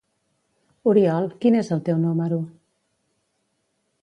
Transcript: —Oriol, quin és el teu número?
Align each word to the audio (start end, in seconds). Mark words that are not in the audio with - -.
—Oriol, 0.91 1.27
quin 1.43 1.59
és 1.59 1.71
el 1.77 1.83
teu 1.91 2.01
número? 2.09 2.41